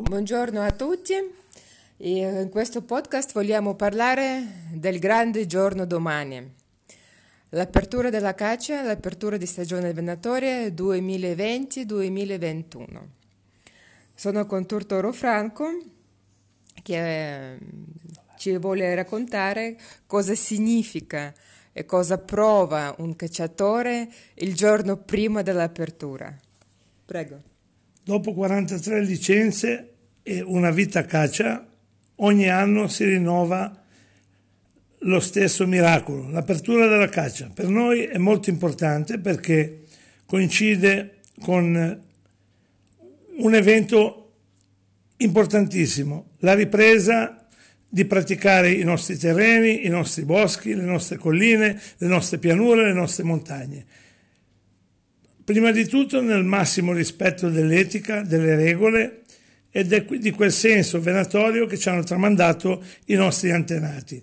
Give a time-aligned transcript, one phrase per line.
[0.00, 1.14] Buongiorno a tutti.
[1.98, 6.52] In questo podcast vogliamo parlare del grande giorno domani.
[7.50, 12.86] L'apertura della caccia, l'apertura di stagione venatoria 2020-2021.
[14.12, 15.66] Sono con Turtoro Franco
[16.82, 17.58] che eh,
[18.36, 21.32] ci vuole raccontare cosa significa
[21.72, 26.36] e cosa prova un cacciatore il giorno prima dell'apertura.
[27.04, 27.53] Prego.
[28.06, 29.92] Dopo 43 licenze
[30.22, 31.66] e una vita a caccia,
[32.16, 33.82] ogni anno si rinnova
[34.98, 37.50] lo stesso miracolo, l'apertura della caccia.
[37.52, 39.84] Per noi è molto importante perché
[40.26, 42.02] coincide con
[43.38, 44.32] un evento
[45.16, 47.46] importantissimo, la ripresa
[47.88, 52.92] di praticare i nostri terreni, i nostri boschi, le nostre colline, le nostre pianure, le
[52.92, 53.86] nostre montagne.
[55.44, 59.24] Prima di tutto nel massimo rispetto dell'etica, delle regole
[59.70, 64.22] e di quel senso venatorio che ci hanno tramandato i nostri antenati.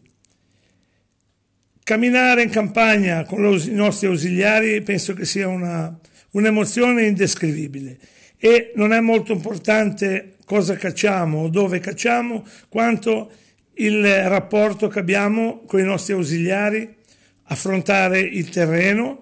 [1.83, 5.95] Camminare in campagna con i nostri ausiliari penso che sia una,
[6.31, 7.99] un'emozione indescrivibile
[8.39, 13.31] e non è molto importante cosa cacciamo o dove cacciamo quanto
[13.75, 16.95] il rapporto che abbiamo con i nostri ausiliari,
[17.43, 19.20] affrontare il terreno,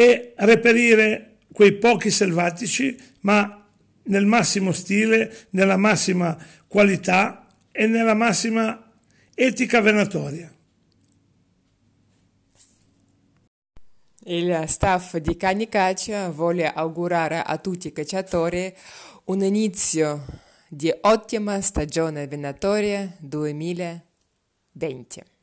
[0.00, 3.66] e reperire quei pochi selvatici, ma
[4.04, 6.34] nel massimo stile, nella massima
[6.66, 8.92] qualità e nella massima
[9.34, 10.50] etica venatoria.
[14.24, 18.74] Il staff di Cani Caccia vuole augurare a tutti i cacciatori
[19.24, 20.24] un inizio
[20.66, 25.39] di ottima stagione venatoria 2020.